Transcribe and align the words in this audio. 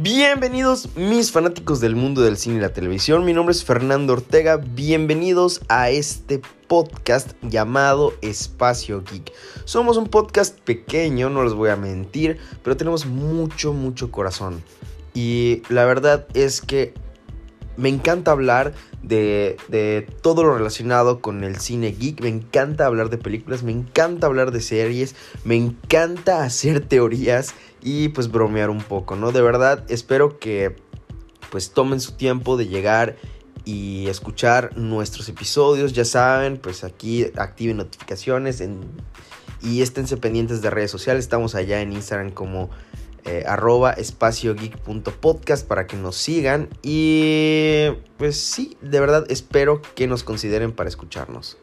Bienvenidos 0.00 0.90
mis 0.94 1.32
fanáticos 1.32 1.80
del 1.80 1.96
mundo 1.96 2.20
del 2.20 2.36
cine 2.36 2.58
y 2.58 2.60
la 2.60 2.72
televisión, 2.72 3.24
mi 3.24 3.32
nombre 3.32 3.52
es 3.52 3.64
Fernando 3.64 4.12
Ortega, 4.12 4.56
bienvenidos 4.56 5.60
a 5.66 5.90
este 5.90 6.40
podcast 6.68 7.32
llamado 7.42 8.14
Espacio 8.22 9.02
Geek. 9.02 9.32
Somos 9.64 9.96
un 9.96 10.06
podcast 10.06 10.56
pequeño, 10.60 11.30
no 11.30 11.42
les 11.42 11.52
voy 11.52 11.70
a 11.70 11.76
mentir, 11.76 12.38
pero 12.62 12.76
tenemos 12.76 13.06
mucho, 13.06 13.72
mucho 13.72 14.12
corazón. 14.12 14.62
Y 15.14 15.62
la 15.68 15.84
verdad 15.84 16.28
es 16.32 16.60
que 16.60 16.94
me 17.78 17.88
encanta 17.88 18.32
hablar 18.32 18.74
de, 19.02 19.56
de, 19.68 20.06
todo 20.20 20.42
lo 20.42 20.58
relacionado 20.58 21.20
con 21.20 21.44
el 21.44 21.60
cine 21.60 21.92
geek. 21.92 22.20
Me 22.20 22.28
encanta 22.28 22.86
hablar 22.86 23.08
de 23.08 23.18
películas, 23.18 23.62
me 23.62 23.70
encanta 23.72 24.26
hablar 24.26 24.50
de 24.50 24.60
series, 24.60 25.14
me 25.44 25.54
encanta 25.54 26.42
hacer 26.42 26.80
teorías 26.80 27.54
y 27.80 28.08
pues 28.08 28.30
bromear 28.30 28.68
un 28.68 28.82
poco, 28.82 29.14
¿no? 29.14 29.30
De 29.30 29.40
verdad, 29.40 29.84
espero 29.88 30.40
que 30.40 30.74
pues 31.50 31.70
tomen 31.70 32.00
su 32.00 32.12
tiempo 32.12 32.56
de 32.56 32.66
llegar 32.66 33.16
y 33.64 34.08
escuchar 34.08 34.76
nuestros 34.76 35.28
episodios. 35.28 35.92
Ya 35.92 36.04
saben, 36.04 36.58
pues 36.58 36.82
aquí 36.82 37.26
activen 37.36 37.76
notificaciones 37.76 38.62
y 39.62 39.82
esténse 39.82 40.16
pendientes 40.16 40.62
de 40.62 40.70
redes 40.70 40.90
sociales. 40.90 41.24
Estamos 41.24 41.54
allá 41.54 41.80
en 41.80 41.92
Instagram 41.92 42.30
como 42.32 42.70
eh, 43.24 43.44
arroba 43.46 43.92
espaciogeek.podcast 43.92 45.66
para 45.66 45.86
que 45.86 45.96
nos 45.96 46.16
sigan. 46.16 46.68
Y 46.82 47.88
pues 48.16 48.40
sí, 48.40 48.76
de 48.80 49.00
verdad 49.00 49.24
espero 49.28 49.82
que 49.94 50.06
nos 50.06 50.24
consideren 50.24 50.72
para 50.72 50.88
escucharnos. 50.88 51.58